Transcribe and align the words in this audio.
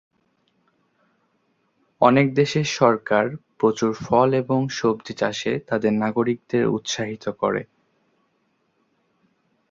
অনেক 2.01 2.27
দেশের 2.33 2.67
সরকার 2.79 3.25
প্রচুর 3.59 3.91
ফল 4.01 4.29
এবং 4.33 4.59
সবজি 4.69 5.13
চাষে 5.13 5.53
তাদের 5.69 5.93
নাগরিকদের 6.03 6.63
উৎসাহিত 6.67 7.25
করে। 7.41 7.61